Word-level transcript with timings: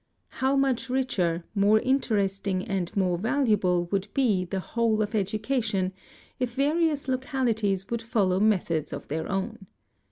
How 0.41 0.55
much 0.55 0.89
richer, 0.89 1.43
more 1.53 1.79
interesting 1.79 2.65
and 2.65 2.91
more 2.97 3.19
valuable 3.19 3.87
would 3.91 4.07
be 4.15 4.45
the 4.45 4.59
whole 4.59 4.99
of 5.03 5.13
education 5.13 5.93
if 6.39 6.55
various 6.55 7.07
localities 7.07 7.87
would 7.91 8.01
follow 8.01 8.39
methods 8.39 8.93
of 8.93 9.09
their 9.09 9.31
own. 9.31 9.67